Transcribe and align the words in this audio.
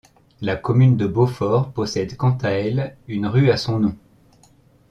La 0.41 0.55
commune 0.55 0.97
de 0.97 1.05
Beaufort 1.05 1.73
possède 1.73 2.17
quant 2.17 2.35
à 2.41 2.49
elle 2.49 2.97
une 3.07 3.27
rue 3.27 3.51
à 3.51 3.57
son 3.57 3.77
nom. 3.77 3.95